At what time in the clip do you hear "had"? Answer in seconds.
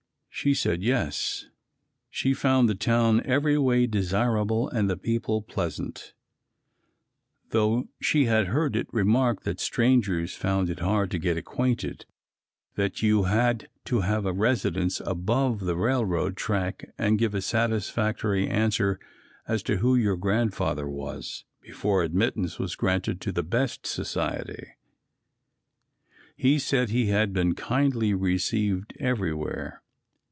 8.25-8.47, 13.23-13.69, 27.07-27.31